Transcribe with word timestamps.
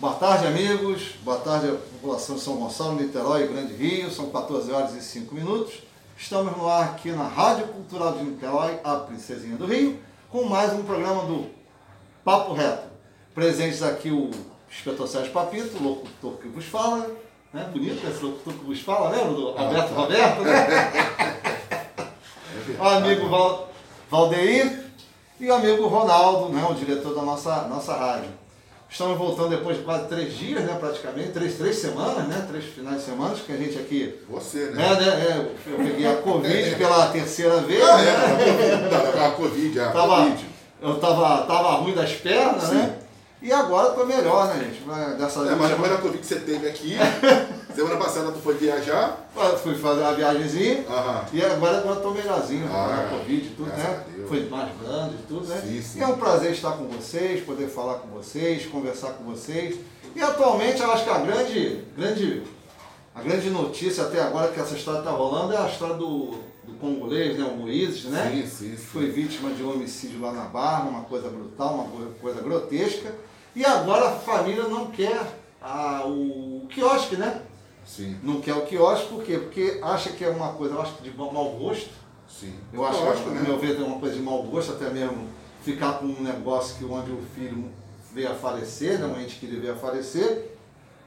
Boa 0.00 0.14
tarde, 0.14 0.46
amigos. 0.46 1.16
Boa 1.24 1.38
tarde, 1.38 1.76
população 2.00 2.36
de 2.36 2.42
São 2.42 2.54
Gonçalo, 2.54 2.94
Niterói 2.94 3.42
e 3.42 3.48
Grande 3.48 3.74
Rio. 3.74 4.08
São 4.12 4.30
14 4.30 4.70
horas 4.70 4.94
e 4.94 5.02
5 5.02 5.34
minutos. 5.34 5.82
Estamos 6.16 6.56
no 6.56 6.68
ar 6.68 6.90
aqui 6.90 7.10
na 7.10 7.26
Rádio 7.26 7.66
Cultural 7.66 8.12
de 8.12 8.22
Niterói, 8.22 8.78
a 8.84 8.94
Princesinha 8.94 9.56
do 9.56 9.66
Rio, 9.66 9.98
com 10.30 10.44
mais 10.44 10.72
um 10.72 10.84
programa 10.84 11.24
do 11.24 11.50
Papo 12.24 12.52
Reto. 12.52 12.86
Presentes 13.34 13.82
aqui 13.82 14.08
o 14.12 14.30
inspetor 14.70 15.08
Sérgio 15.08 15.32
Papito, 15.32 15.76
o 15.78 15.82
locutor 15.82 16.34
que 16.34 16.46
vos 16.46 16.66
fala. 16.66 17.10
Né? 17.52 17.68
Bonito 17.72 18.06
esse 18.06 18.22
locutor 18.22 18.54
que 18.54 18.64
vos 18.66 18.80
fala, 18.80 19.10
lembra 19.10 19.34
do 19.34 19.48
Alberto 19.48 19.94
Roberto? 19.94 20.42
Né? 20.42 20.92
o 22.78 22.84
amigo 22.84 23.28
Val, 23.28 23.68
Valdeir 24.08 24.84
e 25.40 25.48
o 25.48 25.54
amigo 25.54 25.88
Ronaldo, 25.88 26.50
né? 26.50 26.64
o 26.70 26.74
diretor 26.74 27.16
da 27.16 27.22
nossa, 27.22 27.62
nossa 27.62 27.96
rádio. 27.96 28.30
Estamos 28.90 29.18
voltando 29.18 29.50
depois 29.50 29.76
de 29.76 29.82
quase 29.84 30.08
três 30.08 30.34
dias, 30.36 30.64
né, 30.64 30.76
praticamente, 30.80 31.28
três, 31.28 31.56
três 31.56 31.76
semanas, 31.76 32.26
né, 32.26 32.44
três 32.48 32.64
finais 32.64 32.96
de 32.96 33.02
semana, 33.02 33.34
que 33.34 33.52
a 33.52 33.56
gente 33.56 33.78
aqui... 33.78 34.18
Você, 34.30 34.70
né? 34.70 34.82
É, 34.82 34.94
né 34.94 35.06
é, 35.06 35.50
eu 35.70 35.76
peguei 35.76 36.06
a 36.06 36.16
Covid 36.16 36.74
pela 36.76 37.06
terceira 37.08 37.60
vez, 37.60 37.82
Ah, 37.84 37.96
né? 37.98 39.14
é, 39.14 39.26
a 39.26 39.30
Covid, 39.32 39.78
a 39.80 39.92
Tava, 39.92 40.16
Covid. 40.16 40.46
eu 40.80 40.94
tava, 40.98 41.42
tava 41.46 41.68
ruim 41.76 41.94
das 41.94 42.12
pernas, 42.12 42.62
Sim. 42.64 42.74
né? 42.76 42.98
E 43.42 43.52
agora 43.52 43.90
tô 43.90 44.04
melhor, 44.04 44.48
né, 44.48 44.64
gente? 44.64 44.82
Mas 44.84 45.16
Dessa 45.16 45.40
É, 45.40 45.54
mas 45.54 45.70
eu 45.70 45.76
depois 45.76 45.90
da 45.92 45.98
Covid 45.98 46.18
que 46.18 46.26
você 46.26 46.40
teve 46.40 46.66
aqui, 46.68 46.96
semana 47.78 47.96
passada 47.96 48.32
tu 48.32 48.38
foi 48.40 48.54
viajar. 48.54 49.28
fui 49.62 49.74
fazer 49.76 50.00
uma 50.00 50.12
viagemzinha 50.14 50.84
Aham. 50.88 51.24
e 51.32 51.44
agora 51.44 51.76
eu 51.78 51.96
tô 52.02 52.10
melhorzinho, 52.10 52.66
Ah, 52.72 53.06
com 53.08 53.16
a 53.16 53.18
Covid 53.18 53.46
e 53.46 53.50
tudo, 53.50 53.68
né? 53.70 54.04
Foi 54.26 54.48
mais 54.48 54.68
grande 54.80 55.14
e 55.14 55.26
tudo, 55.28 55.46
né? 55.46 55.62
Sim, 55.64 55.80
sim. 55.82 56.02
É 56.02 56.06
um 56.06 56.16
prazer 56.18 56.52
estar 56.52 56.72
com 56.72 56.88
vocês, 56.88 57.44
poder 57.44 57.68
falar 57.68 57.94
com 58.00 58.08
vocês, 58.08 58.66
conversar 58.66 59.12
com 59.12 59.24
vocês. 59.24 59.78
E 60.16 60.20
atualmente 60.20 60.80
eu 60.82 60.90
acho 60.90 61.04
que 61.04 61.10
a 61.10 61.18
grande, 61.18 61.84
grande, 61.96 62.42
a 63.14 63.22
grande 63.22 63.48
notícia 63.50 64.02
até 64.04 64.20
agora 64.20 64.48
que 64.50 64.58
essa 64.58 64.74
história 64.74 64.98
está 64.98 65.10
rolando 65.12 65.52
é 65.52 65.58
a 65.58 65.66
história 65.68 65.94
do, 65.94 66.32
do 66.64 66.74
congolês, 66.80 67.38
né? 67.38 67.44
O 67.44 67.56
Moises, 67.58 68.04
né? 68.06 68.28
Sim, 68.32 68.42
sim, 68.46 68.70
sim. 68.76 68.76
foi 68.76 69.06
vítima 69.10 69.50
de 69.50 69.62
um 69.62 69.70
homicídio 69.72 70.20
lá 70.20 70.32
na 70.32 70.42
Barra, 70.46 70.88
uma 70.88 71.02
coisa 71.02 71.28
brutal, 71.28 71.74
uma 71.74 71.84
co- 71.84 72.12
coisa 72.20 72.40
grotesca. 72.42 73.14
E 73.54 73.64
agora 73.64 74.08
a 74.08 74.12
família 74.12 74.64
não 74.64 74.86
quer 74.86 75.20
a- 75.62 76.02
o 76.06 76.66
quiosque, 76.70 77.16
né? 77.16 77.42
Sim, 77.88 78.18
Não 78.22 78.38
quer 78.38 78.54
o 78.54 78.66
quiosque, 78.66 79.08
por 79.08 79.24
quê? 79.24 79.38
Porque 79.38 79.80
acha 79.82 80.10
que 80.10 80.22
é 80.22 80.28
uma 80.28 80.52
coisa, 80.52 80.74
eu 80.74 80.82
acho 80.82 80.92
que 80.96 81.08
de 81.08 81.16
mau 81.16 81.50
gosto. 81.58 81.88
sim. 82.28 82.52
Eu 82.70 82.84
acho 82.84 83.22
que, 83.24 83.30
né? 83.30 83.40
no 83.40 83.48
meu 83.48 83.58
ver, 83.58 83.76
tem 83.76 83.84
uma 83.84 83.98
coisa 83.98 84.14
de 84.14 84.20
mau 84.20 84.42
gosto, 84.42 84.72
até 84.72 84.90
mesmo 84.90 85.26
ficar 85.62 85.94
com 85.94 86.04
um 86.04 86.20
negócio 86.20 86.76
que 86.76 86.84
onde 86.84 87.10
o 87.10 87.22
filho 87.34 87.70
veio 88.12 88.30
a 88.30 88.34
falecer, 88.34 88.98
né? 88.98 89.06
um 89.06 89.18
ente 89.18 89.36
querido 89.36 89.62
veio 89.62 89.72
a 89.72 89.76
falecer. 89.76 90.54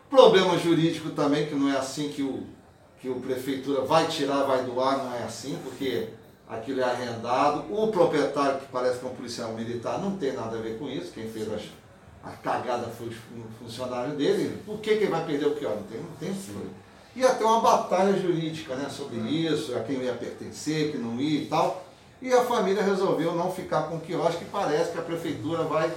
Problema 0.09 0.57
jurídico 0.57 1.11
também, 1.11 1.45
que 1.45 1.53
não 1.53 1.69
é 1.69 1.77
assim 1.77 2.09
que 2.09 2.23
o, 2.23 2.43
que 2.99 3.07
o 3.07 3.15
prefeitura 3.21 3.81
vai 3.81 4.07
tirar, 4.07 4.43
vai 4.43 4.63
doar, 4.63 4.97
não 4.97 5.13
é 5.13 5.23
assim, 5.23 5.57
porque 5.63 6.09
aquilo 6.49 6.81
é 6.81 6.83
arrendado. 6.83 7.63
O 7.71 7.87
proprietário, 7.89 8.59
que 8.59 8.65
parece 8.71 8.99
que 8.99 9.05
é 9.05 9.09
um 9.09 9.13
policial 9.13 9.53
militar, 9.53 10.01
não 10.01 10.17
tem 10.17 10.33
nada 10.33 10.57
a 10.57 10.61
ver 10.61 10.79
com 10.79 10.89
isso. 10.89 11.11
Quem 11.13 11.29
fez 11.29 11.47
as, 11.53 11.61
a 12.23 12.29
cagada 12.31 12.87
foi 12.87 13.07
o 13.07 13.11
fun- 13.11 13.43
funcionário 13.59 14.13
dele. 14.15 14.61
Por 14.65 14.79
que, 14.79 14.95
que 14.97 15.03
ele 15.03 15.11
vai 15.11 15.25
perder 15.25 15.47
o 15.47 15.55
que? 15.55 15.63
Não 15.65 15.83
tem, 15.83 15.99
não 15.99 16.15
tem 16.19 16.31
escolha. 16.31 16.69
Ia 17.15 17.33
ter 17.33 17.43
uma 17.43 17.59
batalha 17.59 18.13
jurídica 18.19 18.75
né, 18.75 18.87
sobre 18.89 19.17
isso, 19.17 19.75
a 19.75 19.79
quem 19.81 19.97
ia 19.97 20.13
pertencer, 20.13 20.91
que 20.91 20.97
não 20.97 21.19
ia 21.19 21.41
e 21.41 21.45
tal. 21.47 21.83
E 22.21 22.31
a 22.31 22.43
família 22.45 22.83
resolveu 22.83 23.33
não 23.35 23.51
ficar 23.51 23.83
com 23.83 23.95
o 23.95 23.99
quiosque, 23.99 24.45
parece 24.51 24.91
que 24.91 24.99
a 24.99 25.01
prefeitura 25.01 25.63
vai, 25.63 25.91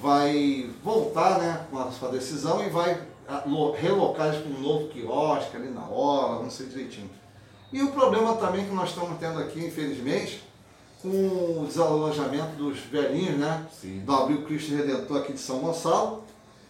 vai 0.00 0.70
voltar 0.82 1.38
né, 1.38 1.66
com 1.70 1.78
a 1.78 1.90
sua 1.90 2.08
decisão 2.10 2.64
e 2.64 2.70
vai 2.70 3.00
ah, 3.28 3.42
lo- 3.46 3.72
relocar 3.72 4.28
eles 4.28 4.40
para 4.40 4.50
um 4.50 4.60
novo 4.60 4.88
quiosque 4.88 5.56
ali 5.56 5.68
na 5.68 5.84
hora, 5.86 6.42
não 6.42 6.50
sei 6.50 6.66
direitinho. 6.66 7.10
E 7.72 7.82
o 7.82 7.92
problema 7.92 8.36
também 8.36 8.64
que 8.64 8.72
nós 8.74 8.90
estamos 8.90 9.18
tendo 9.18 9.38
aqui, 9.40 9.64
infelizmente, 9.64 10.42
com 11.02 11.08
o 11.08 11.66
desalojamento 11.66 12.56
dos 12.56 12.78
velhinhos, 12.80 13.38
né? 13.38 13.66
Sim. 13.80 14.00
Do 14.00 14.12
Abril 14.14 14.42
Cristo 14.44 14.74
Redentor 14.74 15.18
aqui 15.18 15.32
de 15.32 15.40
São 15.40 15.58
Gonçalo, 15.58 16.24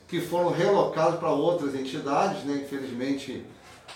que 0.08 0.20
foram 0.20 0.50
relocados 0.50 1.18
para 1.18 1.30
outras 1.30 1.74
entidades, 1.74 2.44
né? 2.44 2.62
Infelizmente, 2.64 3.44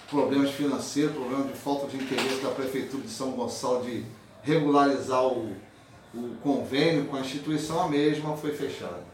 problemas 0.09 0.51
financeiros, 0.51 1.15
problemas 1.15 1.49
de 1.49 1.55
falta 1.55 1.87
de 1.87 1.97
interesse 1.97 2.41
da 2.43 2.51
Prefeitura 2.51 3.03
de 3.03 3.11
São 3.11 3.33
Gonçalo 3.33 3.85
de 3.85 4.05
regularizar 4.43 5.25
o, 5.25 5.53
o 6.15 6.35
convênio 6.43 7.07
com 7.07 7.17
a 7.17 7.21
instituição, 7.21 7.83
a 7.83 7.89
mesma 7.89 8.37
foi 8.37 8.53
fechada. 8.53 9.11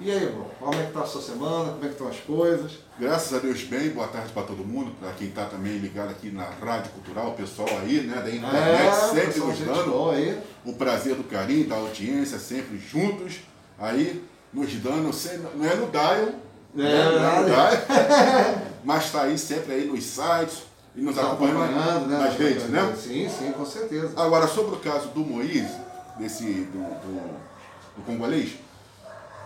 E 0.00 0.10
aí, 0.10 0.26
Bruno, 0.26 0.50
como 0.58 0.74
é 0.74 0.82
que 0.82 0.88
está 0.88 1.00
a 1.02 1.06
sua 1.06 1.22
semana? 1.22 1.70
Como 1.72 1.84
é 1.84 1.86
que 1.86 1.92
estão 1.92 2.08
as 2.08 2.16
coisas? 2.18 2.72
Graças 2.98 3.32
a 3.32 3.38
Deus 3.38 3.62
bem, 3.62 3.90
boa 3.90 4.08
tarde 4.08 4.32
para 4.32 4.42
todo 4.42 4.64
mundo, 4.64 4.92
para 5.00 5.12
quem 5.12 5.28
está 5.28 5.44
também 5.46 5.78
ligado 5.78 6.10
aqui 6.10 6.30
na 6.30 6.44
Rádio 6.44 6.90
Cultural, 6.92 7.28
o 7.30 7.34
pessoal 7.34 7.68
aí, 7.82 8.00
né, 8.00 8.16
da 8.20 8.30
internet, 8.30 8.94
sempre 8.96 9.20
É, 9.20 9.26
pessoal, 9.26 9.48
nos 9.48 9.58
dando 9.60 10.10
aí. 10.10 10.40
o 10.64 10.72
prazer 10.74 11.14
do 11.14 11.24
carinho, 11.24 11.68
da 11.68 11.76
audiência, 11.76 12.38
sempre 12.40 12.76
juntos, 12.78 13.36
aí 13.78 14.22
nos 14.52 14.72
dando, 14.74 15.10
não 15.54 15.64
é 15.64 15.74
no 15.76 15.88
dial, 15.90 16.12
É, 16.12 16.24
né, 16.24 16.34
não 16.74 16.84
é 16.84 17.04
no 17.04 17.44
verdade. 17.44 17.86
dial, 17.86 18.62
mas 18.84 19.04
está 19.04 19.22
aí 19.22 19.38
sempre 19.38 19.74
aí 19.74 19.84
nos 19.86 20.02
sites 20.04 20.62
e 20.96 21.00
nos 21.02 21.14
Tá 21.14 21.22
acompanhando, 21.22 21.62
acompanhando, 21.62 22.06
né? 22.08 22.18
nas 22.18 22.36
redes, 22.36 22.64
né? 22.68 22.94
Sim, 23.00 23.28
sim, 23.28 23.52
com 23.52 23.64
certeza. 23.64 24.12
Agora, 24.16 24.48
sobre 24.48 24.74
o 24.74 24.80
caso 24.80 25.08
do 25.08 25.20
Moisés, 25.20 25.70
desse, 26.18 26.44
do, 26.44 26.78
do, 26.78 27.38
do 27.96 28.02
congolês, 28.04 28.52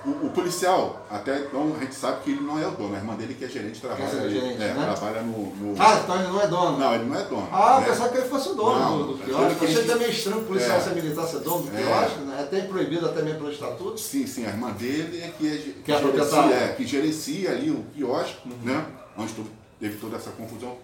o, 0.08 0.26
o 0.26 0.30
policial, 0.30 1.06
até 1.10 1.38
então 1.40 1.74
a 1.76 1.80
gente 1.84 1.94
sabe 1.94 2.22
que 2.22 2.30
ele 2.30 2.40
não 2.40 2.58
é 2.58 2.66
o 2.66 2.70
dono, 2.72 2.94
a 2.94 2.98
irmã 2.98 3.14
dele 3.14 3.34
que 3.34 3.44
é 3.44 3.48
gerente, 3.48 3.80
trabalha, 3.80 4.04
é 4.04 4.28
gerente, 4.28 4.62
é, 4.62 4.74
né? 4.74 4.92
trabalha 4.94 5.22
no, 5.22 5.54
no- 5.56 5.74
Ah, 5.82 6.00
então 6.02 6.16
ele 6.18 6.28
não 6.28 6.40
é 6.40 6.46
dono. 6.46 6.78
Não, 6.78 6.94
ele 6.94 7.04
não 7.04 7.18
é 7.18 7.22
dono. 7.24 7.48
Ah, 7.52 7.80
né? 7.80 7.86
pensava 7.86 8.08
que 8.10 8.18
ele 8.18 8.28
fosse 8.28 8.48
o 8.50 8.54
dono 8.54 8.78
Não, 8.80 8.98
do, 8.98 9.14
do 9.14 9.22
é 9.22 9.26
quiosque. 9.26 9.54
que 9.58 9.64
Achei 9.66 9.82
até 9.84 9.94
meio 9.96 10.10
estranho 10.10 10.40
o 10.40 10.44
policial 10.44 10.76
É. 10.76 10.80
ser 10.80 10.94
militar 10.94 11.26
ser 11.26 11.38
dono 11.40 11.62
do 11.64 11.76
É. 11.76 11.82
quiosque, 11.82 12.20
né? 12.20 12.36
É 12.38 12.42
até 12.42 12.60
proibido 12.62 13.06
até 13.06 13.22
mesmo 13.22 13.38
pelo 13.38 13.52
estatuto. 13.52 13.98
Sim, 14.00 14.26
sim, 14.26 14.44
a 14.46 14.48
irmã 14.48 14.70
dele 14.72 15.20
é 15.22 15.28
que, 15.36 15.46
é, 15.46 15.50
ge- 15.52 15.72
Que 15.84 15.92
é 15.92 15.98
gerencia, 15.98 16.38
é, 16.54 16.68
que 16.76 16.86
gerencia 16.86 17.50
ali 17.50 17.70
o 17.70 17.84
quiosque, 17.94 18.48
Uhum. 18.48 18.56
né? 18.64 18.86
Onde 19.16 19.32
teve 19.78 19.96
toda 19.98 20.16
essa 20.16 20.30
confusão. 20.30 20.76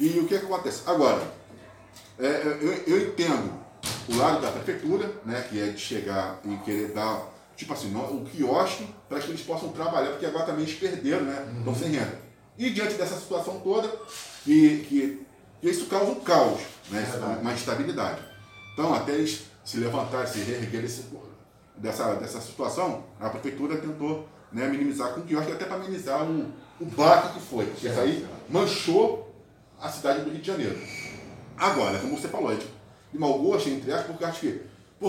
E 0.00 0.08
o 0.18 0.26
que, 0.26 0.38
que 0.38 0.44
acontece? 0.44 0.82
Agora, 0.86 1.22
é, 2.18 2.58
eu, 2.60 2.94
eu 2.94 3.08
entendo 3.08 3.50
o 4.08 4.16
lado 4.16 4.40
da 4.40 4.50
prefeitura, 4.50 5.10
né? 5.24 5.44
Que 5.48 5.60
é 5.60 5.66
de 5.68 5.80
chegar 5.80 6.40
e 6.44 6.56
querer 6.58 6.88
dar, 6.92 7.20
tipo 7.56 7.72
assim, 7.72 7.90
não, 7.90 8.16
o 8.16 8.24
quiosque 8.24 8.86
para 9.08 9.20
que 9.20 9.30
eles 9.30 9.42
possam 9.42 9.70
trabalhar, 9.70 10.10
porque 10.10 10.26
agora 10.26 10.46
também 10.46 10.64
eles 10.64 10.78
perderam, 10.78 11.24
né? 11.24 11.46
Uhum. 11.48 11.58
Estão 11.58 11.74
sem 11.74 11.90
renda. 11.90 12.18
E 12.56 12.70
diante 12.70 12.94
dessa 12.94 13.16
situação 13.16 13.60
toda, 13.60 13.88
que, 14.44 14.84
que, 14.88 15.26
que 15.60 15.68
isso 15.68 15.86
causa 15.86 16.12
um 16.12 16.20
caos, 16.20 16.60
né? 16.90 17.04
É 17.12 17.40
uma 17.40 17.52
instabilidade. 17.52 18.20
Então, 18.72 18.92
até 18.92 19.12
eles 19.12 19.44
se 19.64 19.78
levantarem, 19.78 20.26
se 20.26 20.40
reerguerem 20.40 20.88
dessa, 21.76 22.14
dessa 22.14 22.40
situação, 22.40 23.04
a 23.18 23.28
prefeitura 23.30 23.76
tentou 23.76 24.28
né, 24.52 24.68
minimizar 24.68 25.12
com 25.12 25.20
o 25.20 25.24
quiosque, 25.24 25.52
até 25.52 25.64
para 25.64 25.76
amenizar 25.76 26.22
o, 26.24 26.52
o 26.80 26.84
baque 26.84 27.34
que 27.34 27.40
foi. 27.40 27.66
Porque 27.66 27.88
isso 27.88 28.00
aí 28.00 28.26
manchou 28.48 29.34
a 29.80 29.88
cidade 29.88 30.20
do 30.20 30.30
Rio 30.30 30.40
de 30.40 30.46
Janeiro. 30.46 30.78
Agora, 31.56 31.98
como 31.98 32.16
você 32.18 32.28
falou, 32.28 32.52
é 32.52 32.56
de, 32.56 32.66
de 33.12 33.18
mau 33.18 33.38
gosto, 33.38 33.68
entre 33.68 33.92
aspas, 33.92 34.08
porque 34.08 34.24
acho 34.24 34.40
que 34.40 34.60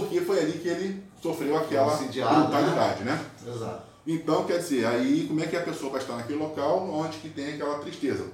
porque 0.01 0.19
foi 0.19 0.39
ali 0.39 0.53
que 0.59 0.67
ele 0.67 1.01
sofreu 1.22 1.56
aquela 1.56 1.94
Assediado, 1.94 2.41
brutalidade, 2.41 3.03
né? 3.06 3.25
Exato. 3.47 3.83
Então, 4.06 4.44
quer 4.44 4.57
dizer, 4.59 4.85
aí 4.85 5.25
como 5.25 5.39
é 5.41 5.47
que 5.47 5.56
a 5.56 5.61
pessoa 5.63 5.89
vai 5.94 6.01
estar 6.01 6.17
naquele 6.17 6.38
local 6.38 6.88
onde 6.89 7.17
que 7.19 7.29
tem 7.29 7.53
aquela 7.53 7.79
tristeza? 7.79 8.25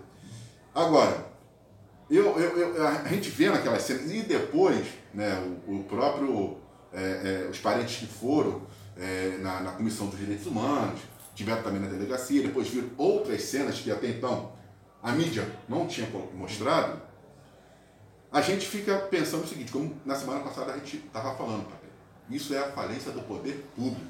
Agora, 0.73 1.23
eu, 2.09 2.25
eu, 2.39 2.57
eu- 2.75 2.87
a 2.87 3.07
gente 3.07 3.29
vê 3.29 3.47
naquelas 3.49 3.83
cenas, 3.83 4.11
e 4.11 4.21
depois, 4.23 4.85
né, 5.13 5.39
o, 5.67 5.75
o 5.75 5.83
próprio, 5.83 6.57
é, 6.91 7.45
é, 7.45 7.49
os 7.49 7.59
parentes 7.59 7.97
que 7.97 8.07
foram 8.07 8.63
é, 8.97 9.37
na, 9.39 9.59
na 9.61 9.71
Comissão 9.73 10.07
dos 10.07 10.19
Direitos 10.19 10.47
Humanos, 10.47 10.99
tiveram 11.35 11.61
também 11.61 11.79
na 11.79 11.87
delegacia, 11.87 12.41
depois 12.41 12.67
viram 12.69 12.89
outras 12.97 13.43
cenas 13.43 13.75
que 13.79 13.91
até 13.91 14.07
então 14.07 14.51
a 15.01 15.11
mídia 15.11 15.47
não 15.69 15.85
tinha 15.87 16.07
mostrado, 16.33 16.99
a 18.31 18.41
gente 18.41 18.65
fica 18.65 18.97
pensando 18.97 19.43
o 19.43 19.47
seguinte, 19.47 19.71
como 19.71 19.99
na 20.05 20.15
semana 20.15 20.39
passada 20.39 20.71
a 20.73 20.77
gente 20.77 20.97
estava 20.97 21.35
falando, 21.35 21.65
isso 22.29 22.53
é 22.53 22.59
a 22.59 22.71
falência 22.71 23.11
do 23.11 23.21
poder 23.21 23.65
público 23.75 24.01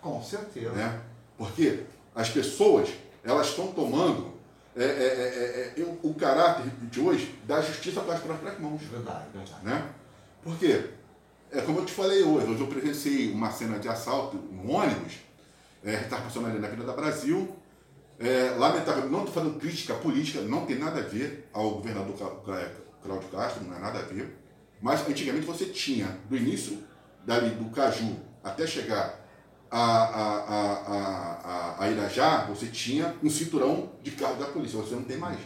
Com 0.00 0.22
certeza. 0.22 0.70
né? 0.70 1.00
Porque 1.36 1.82
as 2.14 2.30
pessoas 2.30 2.90
elas 3.24 3.48
estão 3.48 3.68
tomando 3.68 4.32
é, 4.76 4.84
é, 4.84 4.86
é, 4.86 5.72
é, 5.76 5.80
é, 5.80 5.98
o, 6.02 6.14
caráter 6.14 6.66
de 6.82 7.00
hoje 7.00 7.38
da 7.46 7.60
justiça 7.60 8.00
para 8.00 8.14
as 8.14 8.20
próprias 8.20 8.58
mãos, 8.58 8.82
Verdade, 8.82 9.24
verdade. 9.32 9.64
né? 9.64 9.88
Por 10.42 10.58
quê? 10.58 10.90
É 11.50 11.60
como 11.60 11.78
eu 11.78 11.86
te 11.86 11.92
falei 11.92 12.22
hoje, 12.22 12.46
hoje 12.46 12.60
eu 12.60 12.66
presenciei 12.66 13.32
uma 13.32 13.50
cena 13.52 13.78
de 13.78 13.88
assalto 13.88 14.36
no 14.36 14.72
ônibus, 14.72 15.14
é, 15.84 15.94
está 15.94 16.16
ali 16.16 16.58
na 16.58 16.66
Avenida 16.66 16.92
Brasil, 16.92 17.56
é, 18.18 18.50
lamentavelmente, 18.58 19.12
não 19.12 19.20
estou 19.20 19.34
fazendo 19.34 19.60
crítica 19.60 19.94
política, 19.94 20.40
não 20.40 20.66
tem 20.66 20.78
nada 20.78 21.00
a 21.00 21.04
ver 21.04 21.48
ao 21.52 21.70
governador 21.70 22.16
Cláudio 23.04 23.28
Castro, 23.28 23.64
não 23.64 23.76
é 23.76 23.78
nada 23.78 23.98
a 23.98 24.02
ver, 24.02 24.36
mas 24.80 25.06
antigamente 25.06 25.46
você 25.46 25.66
tinha, 25.66 26.18
do 26.28 26.36
início 26.36 26.82
dali 27.24 27.50
do 27.50 27.70
Caju 27.70 28.16
até 28.42 28.66
chegar 28.66 29.20
a, 29.70 29.80
a, 29.80 31.74
a, 31.78 31.84
a, 31.84 31.90
Irajá, 31.90 32.46
você 32.48 32.66
tinha 32.66 33.14
um 33.22 33.28
cinturão 33.28 33.90
de 34.02 34.12
carro 34.12 34.36
da 34.36 34.46
polícia, 34.46 34.78
você 34.78 34.94
não 34.94 35.02
tem 35.02 35.16
mais. 35.16 35.38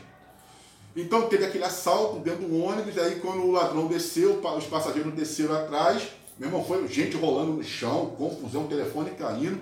Então 0.94 1.28
teve 1.28 1.44
aquele 1.44 1.64
assalto 1.64 2.18
dentro 2.20 2.46
do 2.46 2.62
ônibus, 2.62 2.98
aí 2.98 3.20
quando 3.20 3.42
o 3.42 3.52
ladrão 3.52 3.86
desceu, 3.86 4.40
os 4.40 4.64
passageiros 4.64 5.14
desceram 5.14 5.54
atrás, 5.54 6.08
meu 6.38 6.48
irmão, 6.48 6.64
foi 6.64 6.86
gente 6.88 7.16
rolando 7.16 7.52
no 7.52 7.64
chão, 7.64 8.14
confusão, 8.16 8.66
telefone 8.66 9.10
caindo, 9.12 9.60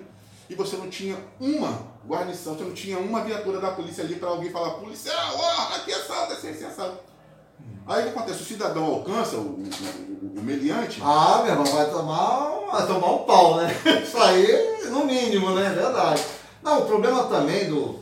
e 0.49 0.55
você 0.55 0.77
não 0.77 0.89
tinha 0.89 1.17
uma 1.39 1.87
guarnição, 2.07 2.55
você 2.55 2.63
não 2.63 2.73
tinha 2.73 2.97
uma 2.99 3.23
viatura 3.23 3.59
da 3.59 3.71
polícia 3.71 4.03
ali 4.03 4.15
para 4.15 4.29
alguém 4.29 4.49
falar, 4.49 4.71
policial, 4.71 5.35
ó, 5.35 5.75
aqui 5.75 5.91
é 5.91 5.95
assalto, 5.95 6.33
é 6.33 6.35
assim, 6.35 6.65
assalto. 6.65 7.06
Aí 7.87 8.01
o 8.01 8.03
que 8.03 8.09
acontece? 8.09 8.43
O 8.43 8.45
cidadão 8.45 8.83
alcança 8.83 9.37
o, 9.37 9.63
o, 9.63 10.39
o, 10.39 10.41
meliante. 10.43 10.99
Ah, 11.01 11.41
meu 11.43 11.53
irmão, 11.53 11.65
vai 11.65 11.89
tomar, 11.89 12.49
vai 12.69 12.85
tomar 12.85 13.11
um 13.13 13.19
pau, 13.19 13.55
né? 13.55 13.73
Isso 14.03 14.17
aí, 14.17 14.89
no 14.89 15.05
mínimo, 15.05 15.51
né? 15.51 15.69
Verdade. 15.69 16.21
Não, 16.61 16.81
o 16.81 16.85
problema 16.85 17.23
também 17.23 17.69
do, 17.69 17.99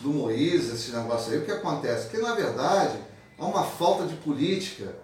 do 0.00 0.08
Moisés, 0.08 0.72
esse 0.72 0.96
negócio 0.96 1.32
aí, 1.32 1.38
o 1.38 1.44
que 1.44 1.52
acontece? 1.52 2.08
Que 2.08 2.16
na 2.16 2.34
verdade 2.34 2.96
há 3.38 3.44
uma 3.44 3.62
falta 3.62 4.06
de 4.06 4.14
política, 4.16 4.94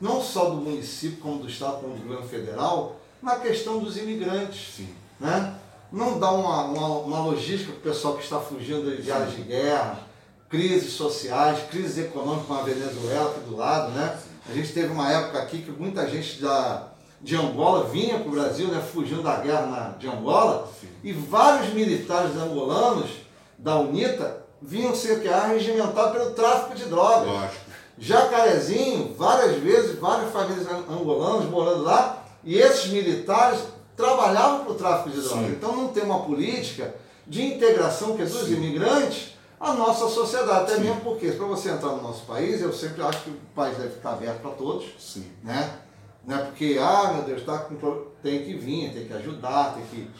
não 0.00 0.22
só 0.22 0.50
do 0.50 0.56
município, 0.56 1.18
como 1.18 1.40
do 1.40 1.48
Estado, 1.48 1.80
como 1.80 1.94
do 1.94 2.02
governo 2.02 2.28
federal, 2.28 3.00
na 3.20 3.36
questão 3.36 3.80
dos 3.80 3.96
imigrantes. 3.96 4.76
Sim. 4.76 4.94
Né? 5.18 5.56
Não 5.90 6.20
dá 6.20 6.30
uma, 6.30 6.64
uma, 6.66 6.88
uma 6.98 7.18
logística 7.24 7.72
para 7.72 7.80
o 7.80 7.92
pessoal 7.92 8.14
que 8.14 8.22
está 8.22 8.38
fugindo 8.38 8.96
de 9.02 9.10
áreas 9.10 9.34
de 9.34 9.42
guerra 9.42 10.11
crises 10.52 10.92
sociais, 10.92 11.60
crises 11.70 11.96
econômicas 11.96 12.46
com 12.46 12.54
a 12.54 12.62
Venezuela 12.62 13.30
aqui 13.30 13.40
do 13.48 13.56
lado, 13.56 13.90
né? 13.92 14.18
A 14.46 14.52
gente 14.52 14.70
teve 14.74 14.88
uma 14.88 15.10
época 15.10 15.38
aqui 15.38 15.62
que 15.62 15.70
muita 15.70 16.06
gente 16.06 16.42
da, 16.42 16.88
de 17.22 17.34
Angola 17.34 17.88
vinha 17.88 18.18
para 18.18 18.28
o 18.28 18.32
Brasil, 18.32 18.68
né, 18.68 18.82
fugindo 18.92 19.22
da 19.22 19.36
guerra 19.36 19.66
na, 19.66 19.88
de 19.98 20.06
Angola, 20.08 20.68
Sim. 20.78 20.88
e 21.02 21.10
vários 21.10 21.72
militares 21.72 22.36
angolanos 22.36 23.08
da 23.56 23.78
UNITA 23.78 24.44
vinham 24.60 24.94
ser 24.94 25.26
arregimentados 25.26 26.12
pelo 26.12 26.32
tráfico 26.32 26.74
de 26.74 26.84
drogas. 26.84 27.28
Lógico. 27.28 27.72
Jacarezinho, 27.98 29.14
várias 29.16 29.56
vezes, 29.56 29.98
várias 29.98 30.30
famílias 30.32 30.66
angolanas 30.90 31.48
morando 31.48 31.82
lá, 31.82 32.24
e 32.44 32.58
esses 32.58 32.90
militares 32.90 33.60
trabalhavam 33.96 34.64
para 34.64 34.72
o 34.72 34.76
tráfico 34.76 35.10
de 35.10 35.20
drogas. 35.22 35.46
Sim. 35.46 35.52
Então 35.52 35.74
não 35.74 35.88
tem 35.88 36.02
uma 36.02 36.20
política 36.20 36.94
de 37.26 37.42
integração 37.42 38.16
que 38.16 38.22
é 38.22 38.26
dos 38.26 38.50
imigrantes 38.50 39.31
a 39.62 39.74
nossa 39.74 40.08
sociedade, 40.08 40.64
até 40.64 40.74
Sim. 40.74 40.80
mesmo 40.80 41.00
porque 41.02 41.30
para 41.30 41.46
você 41.46 41.70
entrar 41.70 41.90
no 41.90 42.02
nosso 42.02 42.26
país, 42.26 42.60
eu 42.60 42.72
sempre 42.72 43.00
acho 43.00 43.22
que 43.22 43.30
o 43.30 43.40
país 43.54 43.76
deve 43.76 43.94
estar 43.94 44.14
aberto 44.14 44.40
para 44.40 44.50
todos, 44.50 44.86
Sim. 44.98 45.30
né? 45.40 45.78
Não 46.26 46.36
é 46.36 46.42
porque, 46.42 46.78
ah, 46.80 47.12
meu 47.14 47.22
Deus, 47.22 47.44
tá 47.44 47.58
com... 47.58 47.76
tem 48.20 48.44
que 48.44 48.54
vir, 48.54 48.92
tem 48.92 49.06
que 49.06 49.12
ajudar, 49.12 49.74
tem 49.74 49.84
que 49.84 50.10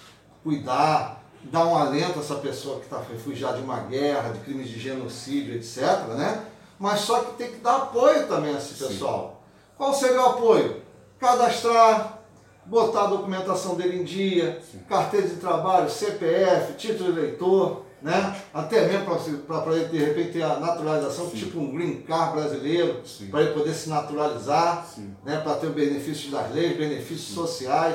cuidar, 0.45 1.25
dar 1.43 1.67
um 1.67 1.77
alento 1.77 2.21
a 2.21 2.23
essa 2.23 2.37
pessoa 2.37 2.79
que 2.79 2.85
está 2.85 3.01
refugiada 3.01 3.59
de 3.59 3.65
uma 3.65 3.81
guerra, 3.81 4.31
de 4.31 4.39
crimes 4.41 4.69
de 4.69 4.79
genocídio, 4.79 5.57
etc, 5.57 6.07
né? 6.17 6.47
Mas 6.79 7.01
só 7.01 7.21
que 7.23 7.35
tem 7.35 7.51
que 7.51 7.59
dar 7.59 7.77
apoio 7.79 8.29
também 8.29 8.55
a 8.55 8.59
esse 8.59 8.75
pessoal. 8.75 9.43
Sim. 9.43 9.75
Qual 9.77 9.93
seria 9.93 10.23
o 10.23 10.27
apoio? 10.27 10.83
Cadastrar, 11.19 12.21
botar 12.65 13.03
a 13.03 13.07
documentação 13.09 13.75
dele 13.75 14.03
em 14.03 14.05
dia, 14.05 14.63
Sim. 14.71 14.79
carteira 14.89 15.27
de 15.27 15.37
trabalho, 15.37 15.91
CPF, 15.91 16.75
título 16.75 17.13
de 17.13 17.19
eleitor, 17.19 17.83
né? 18.03 18.37
Até 18.53 18.87
mesmo 18.89 19.07
para 19.47 19.77
ele 19.77 19.85
de 19.87 19.99
repente 19.99 20.33
ter 20.33 20.43
a 20.43 20.59
naturalização, 20.59 21.31
Sim. 21.31 21.37
tipo 21.37 21.61
um 21.61 21.73
green 21.73 22.03
card 22.03 22.35
brasileiro, 22.35 23.01
para 23.31 23.43
ele 23.43 23.55
poder 23.55 23.73
se 23.73 23.89
naturalizar, 23.89 24.87
né? 25.25 25.39
para 25.39 25.55
ter 25.55 25.69
o 25.69 25.73
benefício 25.73 26.31
das 26.31 26.53
leis, 26.53 26.77
benefícios 26.77 27.29
Sim. 27.29 27.35
sociais. 27.35 27.95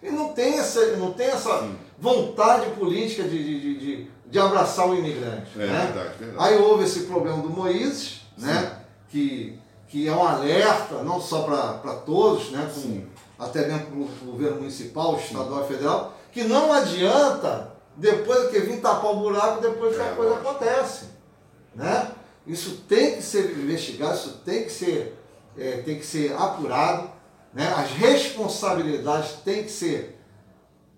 E 0.00 0.10
não 0.10 0.28
tem 0.28 0.58
essa, 0.58 0.96
não 0.96 1.12
tem 1.12 1.26
essa 1.26 1.68
vontade 1.98 2.70
política 2.70 3.24
de, 3.24 3.30
de, 3.30 3.78
de, 3.78 4.10
de, 4.26 4.38
abraçar 4.38 4.88
o 4.88 4.94
imigrante. 4.94 5.50
É, 5.56 5.66
né? 5.66 5.92
verdade, 5.92 6.18
verdade. 6.18 6.48
Aí 6.48 6.56
houve 6.56 6.84
esse 6.84 7.00
problema 7.00 7.42
do 7.42 7.50
Moisés, 7.50 8.20
né? 8.36 8.78
que, 9.08 9.58
que 9.88 10.06
é 10.06 10.12
um 10.12 10.24
alerta, 10.24 11.02
não 11.02 11.20
só 11.20 11.42
para 11.42 11.94
todos, 12.06 12.52
né? 12.52 12.70
Com, 12.72 13.02
até 13.36 13.66
mesmo 13.66 14.06
para 14.06 14.28
o 14.28 14.32
governo 14.32 14.56
municipal, 14.58 15.16
estadual 15.16 15.64
e 15.64 15.68
federal, 15.68 16.16
que 16.30 16.44
não 16.44 16.72
adianta 16.72 17.77
depois 17.98 18.50
que 18.50 18.60
vir 18.60 18.80
tapar 18.80 19.10
o 19.10 19.16
buraco, 19.16 19.60
depois 19.60 19.94
que 19.94 20.00
a 20.00 20.06
é, 20.06 20.14
coisa 20.14 20.34
acontece. 20.36 21.06
Né? 21.74 22.12
Isso 22.46 22.82
tem 22.88 23.16
que 23.16 23.22
ser 23.22 23.50
investigado, 23.58 24.14
isso 24.14 24.40
tem 24.44 24.64
que 24.64 24.70
ser, 24.70 25.18
é, 25.58 25.78
tem 25.78 25.98
que 25.98 26.06
ser 26.06 26.32
apurado, 26.32 27.10
né? 27.52 27.66
as 27.76 27.90
responsabilidades 27.90 29.32
têm 29.44 29.64
que 29.64 29.70
ser 29.70 30.16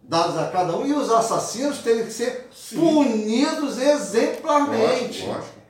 dadas 0.02 0.36
a 0.36 0.50
cada 0.50 0.76
um 0.76 0.86
e 0.86 0.92
os 0.92 1.10
assassinos 1.10 1.78
têm 1.78 2.04
que 2.04 2.12
ser 2.12 2.48
Sim. 2.54 2.78
punidos 2.78 3.78
exemplarmente. 3.78 5.24
Lógico, 5.24 5.28
lógico. 5.28 5.60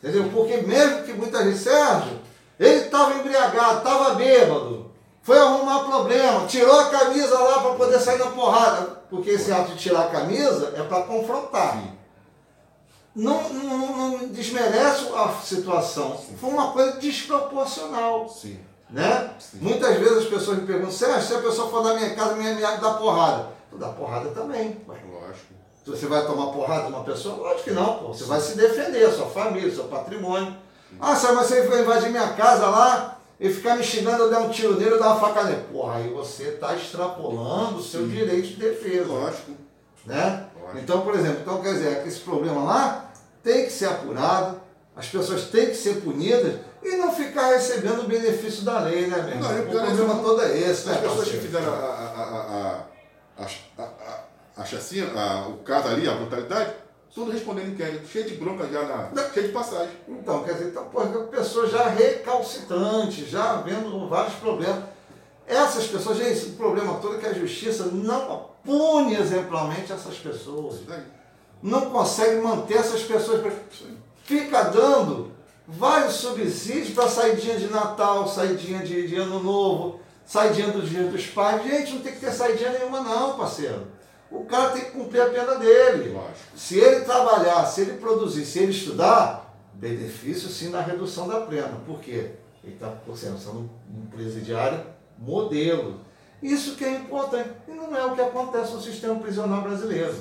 Entendeu? 0.00 0.30
Porque 0.32 0.58
mesmo 0.58 1.02
que 1.02 1.12
muita 1.12 1.42
gente, 1.42 1.58
Sérgio, 1.58 2.20
ele 2.58 2.84
estava 2.84 3.14
embriagado, 3.14 3.78
estava 3.78 4.14
bêbado, 4.14 4.77
foi 5.28 5.38
arrumar 5.38 5.80
problema, 5.80 6.46
tirou 6.46 6.80
a 6.80 6.88
camisa 6.88 7.38
lá 7.38 7.60
para 7.60 7.74
poder 7.74 8.00
sair 8.00 8.18
na 8.18 8.30
porrada. 8.30 8.98
Porque 9.10 9.28
esse 9.28 9.52
ato 9.52 9.72
de 9.72 9.78
tirar 9.78 10.04
a 10.04 10.08
camisa 10.08 10.72
é 10.74 10.82
para 10.82 11.02
confrontar. 11.02 11.78
Não, 13.14 13.46
não, 13.50 13.96
não, 13.96 14.28
desmerece 14.28 15.06
a 15.14 15.28
situação. 15.42 16.16
Sim. 16.16 16.34
Foi 16.40 16.48
uma 16.48 16.72
coisa 16.72 16.92
desproporcional. 16.92 18.26
Sim. 18.26 18.58
Né? 18.88 19.30
Muitas 19.54 19.96
vezes 19.98 20.16
as 20.16 20.24
pessoas 20.24 20.60
me 20.60 20.66
perguntam, 20.66 20.92
Sérgio, 20.92 21.20
se 21.20 21.34
a 21.34 21.42
pessoa 21.42 21.68
for 21.68 21.82
na 21.82 21.92
minha 21.92 22.14
casa, 22.14 22.34
minha 22.34 22.52
amiga 22.52 22.78
dá 22.78 22.94
porrada. 22.94 23.48
Tu 23.70 23.76
dá 23.76 23.88
porrada 23.88 24.30
também. 24.30 24.80
Lógico. 24.88 25.54
Você 25.84 26.06
vai 26.06 26.24
tomar 26.24 26.52
porrada 26.52 26.86
de 26.86 26.88
uma 26.88 27.04
pessoa? 27.04 27.36
Lógico 27.36 27.64
que 27.64 27.70
não, 27.72 27.98
pô. 27.98 28.08
Você 28.08 28.24
vai 28.24 28.40
se 28.40 28.56
defender, 28.56 29.12
sua 29.12 29.26
família, 29.26 29.74
seu 29.74 29.84
patrimônio. 29.84 30.56
Ah, 30.98 31.14
Sérgio, 31.14 31.36
mas 31.36 31.46
você 31.48 31.62
vai 31.66 31.82
invadir 31.82 32.08
minha 32.08 32.28
casa 32.28 32.66
lá, 32.66 33.17
e 33.40 33.48
ficar 33.50 33.76
me 33.76 33.84
xingando, 33.84 34.24
eu 34.24 34.30
der 34.30 34.38
um 34.38 34.50
tiro 34.50 34.78
nele, 34.78 34.92
eu 34.92 34.98
dar 34.98 35.12
uma 35.12 35.20
faca 35.20 35.44
nele. 35.44 35.64
Porra, 35.72 35.96
aí 35.96 36.08
você 36.08 36.44
está 36.44 36.74
extrapolando 36.74 37.78
o 37.78 37.82
seu 37.82 38.00
Sim. 38.00 38.08
direito 38.08 38.48
de 38.48 38.56
defesa. 38.56 39.06
Lógico. 39.06 39.52
Né? 40.04 40.46
Lógico. 40.60 40.78
Então, 40.78 41.00
por 41.02 41.14
exemplo, 41.14 41.40
então 41.42 41.62
quer 41.62 41.74
dizer, 41.74 42.06
esse 42.06 42.20
problema 42.20 42.64
lá 42.64 43.12
tem 43.42 43.64
que 43.64 43.72
ser 43.72 43.86
apurado, 43.86 44.60
as 44.96 45.06
pessoas 45.06 45.44
têm 45.44 45.66
que 45.66 45.76
ser 45.76 46.00
punidas 46.00 46.56
e 46.82 46.96
não 46.96 47.14
ficar 47.14 47.50
recebendo 47.50 48.02
o 48.02 48.08
benefício 48.08 48.64
da 48.64 48.80
lei, 48.80 49.06
né, 49.06 49.16
meu 49.22 49.36
não, 49.36 49.60
O 49.60 49.66
problema 49.66 50.14
não, 50.14 50.22
todo 50.22 50.42
é 50.42 50.58
esse, 50.58 50.86
né? 50.86 50.94
As 50.94 51.00
pessoas 51.00 51.28
que 51.28 51.36
fizeram 51.36 51.72
a, 51.72 51.76
a, 51.76 52.22
a, 53.38 53.44
a, 53.78 53.82
a, 53.82 54.24
a 54.56 54.64
chacina, 54.64 55.46
o 55.48 55.58
caso 55.58 55.88
ali, 55.88 56.08
a 56.08 56.14
brutalidade, 56.14 56.72
tudo 57.14 57.30
respondendo 57.30 57.70
inquérito, 57.70 58.06
cheio 58.06 58.28
de 58.28 58.36
bronca 58.36 58.66
já 58.66 58.82
na. 58.82 59.32
cheio 59.32 59.46
de 59.46 59.52
passagem. 59.52 59.94
Então, 60.08 60.44
quer 60.44 60.52
dizer, 60.52 60.68
então, 60.68 60.84
pô, 60.86 61.00
pessoas 61.30 61.70
já 61.70 61.88
recalcitrantes, 61.88 63.28
já 63.28 63.56
vendo 63.56 64.08
vários 64.08 64.34
problemas. 64.34 64.84
Essas 65.46 65.86
pessoas, 65.86 66.18
gente, 66.18 66.50
o 66.50 66.52
problema 66.52 66.98
todo 67.00 67.16
é 67.16 67.18
que 67.18 67.26
a 67.26 67.32
justiça 67.32 67.86
não 67.86 68.50
pune 68.62 69.16
exemplarmente 69.16 69.92
essas 69.92 70.18
pessoas. 70.18 70.80
Não 71.62 71.90
consegue 71.90 72.40
manter 72.40 72.76
essas 72.76 73.02
pessoas. 73.02 73.40
Fica 74.22 74.64
dando 74.64 75.32
vários 75.66 76.14
subsídios 76.16 76.90
para 76.90 77.08
saidinha 77.08 77.56
de 77.56 77.68
Natal, 77.68 78.28
saidinha 78.28 78.80
de, 78.80 79.08
de 79.08 79.16
Ano 79.16 79.42
Novo, 79.42 80.00
saidinha 80.26 80.68
do 80.68 80.82
Dia 80.82 81.04
dos 81.04 81.26
Pais. 81.26 81.62
Gente, 81.64 81.94
não 81.94 82.02
tem 82.02 82.12
que 82.12 82.20
ter 82.20 82.32
saidinha 82.32 82.72
nenhuma, 82.72 83.00
não, 83.00 83.38
parceiro 83.38 83.97
o 84.30 84.44
cara 84.44 84.70
tem 84.70 84.84
que 84.84 84.90
cumprir 84.90 85.22
a 85.22 85.30
pena 85.30 85.54
dele. 85.56 86.10
Lógico. 86.10 86.36
Se 86.56 86.78
ele 86.78 87.04
trabalhar, 87.04 87.64
se 87.66 87.80
ele 87.82 87.98
produzir, 87.98 88.44
se 88.44 88.58
ele 88.58 88.72
estudar, 88.72 89.54
benefício 89.74 90.48
sim 90.48 90.68
na 90.70 90.80
redução 90.80 91.26
da 91.26 91.40
pena. 91.40 91.80
Por 91.86 92.00
quê? 92.00 92.32
Ele 92.62 92.74
está 92.74 92.92
sendo 93.14 93.70
um 93.90 94.06
presidiário 94.10 94.84
modelo. 95.18 96.00
Isso 96.42 96.76
que 96.76 96.84
é 96.84 96.96
importante. 96.96 97.50
E 97.66 97.72
não 97.72 97.96
é 97.96 98.04
o 98.04 98.14
que 98.14 98.20
acontece 98.20 98.72
no 98.72 98.80
sistema 98.80 99.14
prisional 99.16 99.62
brasileiro. 99.62 100.14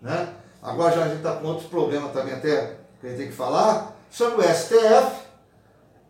Né? 0.00 0.34
Agora 0.62 0.94
já 0.94 1.04
a 1.04 1.08
gente 1.08 1.18
está 1.18 1.36
com 1.36 1.46
outros 1.48 1.68
problemas 1.68 2.12
também 2.12 2.34
até 2.34 2.78
que 3.00 3.06
a 3.06 3.10
gente 3.10 3.18
tem 3.18 3.28
que 3.28 3.34
falar 3.34 3.96
sobre 4.10 4.44
o 4.44 4.54
STF 4.54 5.28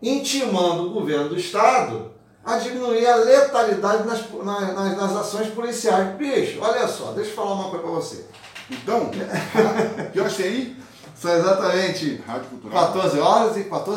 intimando 0.02 0.86
o 0.86 0.90
governo 0.90 1.30
do 1.30 1.38
Estado 1.38 2.12
a 2.48 2.58
diminuir 2.58 3.06
a 3.06 3.16
letalidade 3.16 4.06
nas, 4.06 4.24
nas, 4.42 4.96
nas, 4.96 5.16
ações 5.16 5.48
policiais. 5.48 6.16
Bicho, 6.16 6.58
olha 6.62 6.88
só, 6.88 7.12
deixa 7.12 7.30
eu 7.30 7.36
falar 7.36 7.52
uma 7.52 7.68
coisa 7.68 7.84
para 7.84 7.94
você. 7.94 8.24
Então, 8.70 9.10
que 10.12 10.18
horas 10.18 10.36
tem 10.36 10.46
aí? 10.46 10.76
São 11.14 11.36
exatamente 11.36 12.22
Rádio 12.26 12.48
Cultural. 12.48 12.86
14 12.86 13.18
horas 13.18 13.56
e 13.56 13.64
14 13.64 13.84